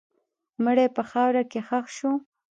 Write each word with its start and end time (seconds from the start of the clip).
مړی 0.63 0.87
په 0.95 1.01
خاوره 1.09 1.43
کې 1.51 1.59
ښخ 1.67 1.85
شو. 1.97 2.11